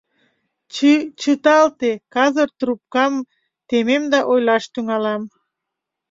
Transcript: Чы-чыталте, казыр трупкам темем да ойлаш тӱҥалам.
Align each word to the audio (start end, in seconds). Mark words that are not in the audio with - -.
Чы-чыталте, 0.73 1.91
казыр 2.13 2.49
трупкам 2.59 3.13
темем 3.67 4.03
да 4.11 4.19
ойлаш 4.31 4.63
тӱҥалам. 4.73 5.21